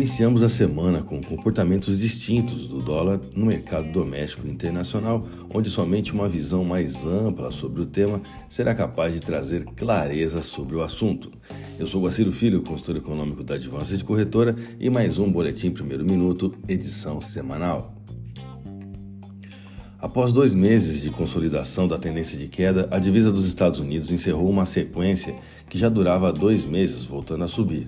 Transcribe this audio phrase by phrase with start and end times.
[0.00, 6.14] Iniciamos a semana com comportamentos distintos do dólar no mercado doméstico e internacional, onde somente
[6.14, 11.30] uma visão mais ampla sobre o tema será capaz de trazer clareza sobre o assunto.
[11.78, 16.02] Eu sou Guaciro Filho, consultor econômico da Advança de Corretora, e mais um Boletim Primeiro
[16.02, 17.94] Minuto, edição semanal.
[19.98, 24.48] Após dois meses de consolidação da tendência de queda, a divisa dos Estados Unidos encerrou
[24.48, 25.34] uma sequência
[25.68, 27.86] que já durava dois meses, voltando a subir.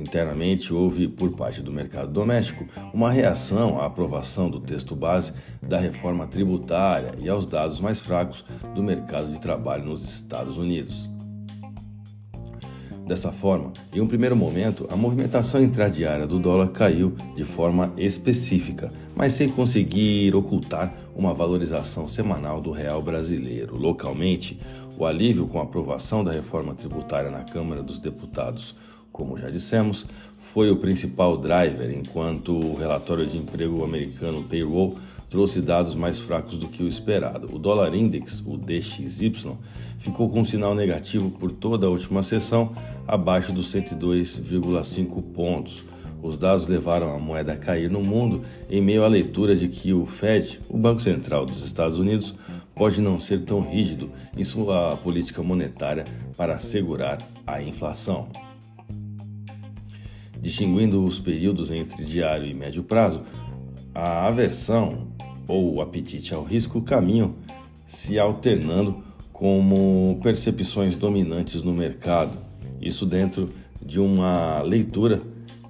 [0.00, 5.32] Internamente, houve, por parte do mercado doméstico, uma reação à aprovação do texto base
[5.62, 11.08] da reforma tributária e aos dados mais fracos do mercado de trabalho nos Estados Unidos.
[13.06, 18.88] Dessa forma, em um primeiro momento, a movimentação intradiária do dólar caiu de forma específica,
[19.16, 23.76] mas sem conseguir ocultar uma valorização semanal do real brasileiro.
[23.76, 24.60] Localmente,
[24.96, 28.76] o alívio com a aprovação da reforma tributária na Câmara dos Deputados
[29.20, 30.06] como já dissemos,
[30.54, 34.96] foi o principal driver, enquanto o relatório de emprego americano Payroll
[35.28, 37.54] trouxe dados mais fracos do que o esperado.
[37.54, 39.58] O dólar index, o DXY,
[39.98, 42.72] ficou com um sinal negativo por toda a última sessão,
[43.06, 45.84] abaixo dos 102,5 pontos.
[46.22, 49.92] Os dados levaram a moeda a cair no mundo em meio à leitura de que
[49.92, 52.34] o Fed, o Banco Central dos Estados Unidos,
[52.74, 56.04] pode não ser tão rígido em sua política monetária
[56.36, 58.26] para assegurar a inflação.
[60.40, 63.20] Distinguindo os períodos entre diário e médio prazo,
[63.94, 65.08] a aversão
[65.46, 67.34] ou o apetite ao risco caminham
[67.86, 72.38] se alternando como percepções dominantes no mercado.
[72.80, 73.48] Isso dentro
[73.84, 75.20] de uma leitura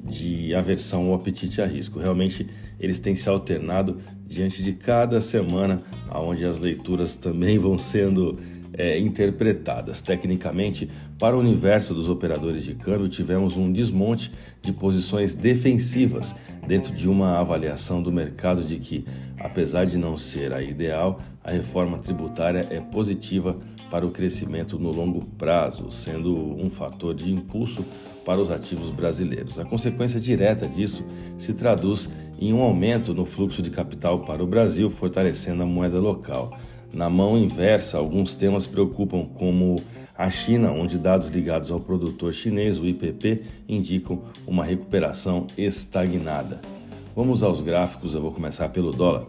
[0.05, 1.99] de aversão ou apetite a risco.
[1.99, 2.47] Realmente
[2.79, 5.81] eles têm se alternado diante de cada semana,
[6.15, 8.39] onde as leituras também vão sendo
[8.81, 10.01] é, interpretadas.
[10.01, 16.35] Tecnicamente, para o universo dos operadores de câmbio, tivemos um desmonte de posições defensivas
[16.67, 19.05] dentro de uma avaliação do mercado de que,
[19.39, 23.59] apesar de não ser a ideal, a reforma tributária é positiva
[23.91, 27.85] para o crescimento no longo prazo, sendo um fator de impulso
[28.25, 29.59] para os ativos brasileiros.
[29.59, 31.05] A consequência direta disso
[31.37, 35.99] se traduz em um aumento no fluxo de capital para o Brasil, fortalecendo a moeda
[35.99, 36.57] local.
[36.93, 39.81] Na mão inversa, alguns temas preocupam, como
[40.17, 46.61] a China, onde dados ligados ao produtor chinês, o IPP, indicam uma recuperação estagnada.
[47.15, 49.27] Vamos aos gráficos, eu vou começar pelo dólar.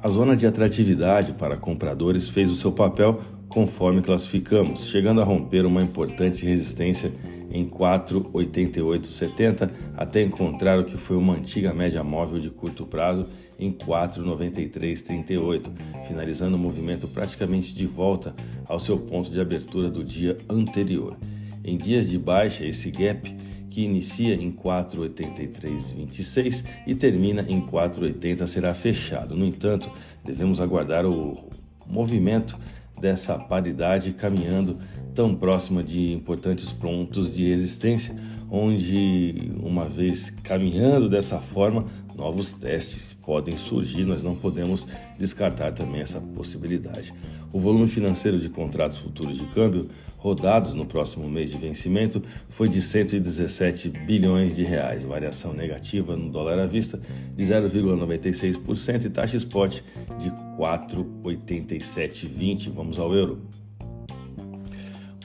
[0.00, 5.64] A zona de atratividade para compradores fez o seu papel conforme classificamos, chegando a romper
[5.64, 7.12] uma importante resistência
[7.50, 13.26] em 4,8870 até encontrar o que foi uma antiga média móvel de curto prazo
[13.58, 15.70] em 4,9338,
[16.06, 18.34] finalizando o movimento praticamente de volta
[18.66, 21.16] ao seu ponto de abertura do dia anterior.
[21.64, 23.36] Em dias de baixa, esse gap
[23.68, 29.36] que inicia em 4,8326 e termina em 4,80 será fechado.
[29.36, 29.90] No entanto,
[30.24, 31.50] devemos aguardar o
[31.86, 32.56] movimento
[33.00, 34.78] dessa paridade caminhando
[35.14, 38.14] tão próxima de importantes pontos de resistência,
[38.50, 41.86] onde, uma vez caminhando dessa forma,
[42.18, 47.14] novos testes podem surgir, nós não podemos descartar também essa possibilidade.
[47.52, 52.68] O volume financeiro de contratos futuros de câmbio rodados no próximo mês de vencimento foi
[52.68, 57.00] de 117 bilhões de reais, variação negativa no dólar à vista
[57.36, 59.80] de 0,96% e taxa spot
[60.18, 62.72] de 4,8720.
[62.74, 63.40] Vamos ao euro.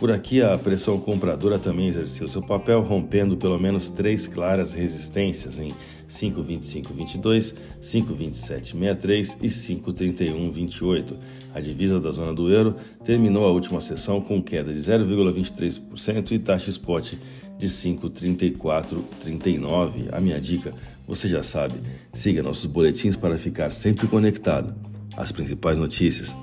[0.04, 5.60] Por aqui, a pressão compradora também exerceu seu papel, rompendo pelo menos três claras resistências
[5.60, 5.74] em
[6.14, 11.16] 5,2522, 5,2763 e 5,3128.
[11.54, 16.40] A divisa da zona do euro terminou a última sessão com queda de 0,23% e
[16.40, 17.16] taxa spot
[17.58, 20.08] de 5,3439.
[20.12, 20.74] A minha dica,
[21.08, 21.76] você já sabe,
[22.12, 24.74] siga nossos boletins para ficar sempre conectado
[25.16, 26.36] às principais notícias.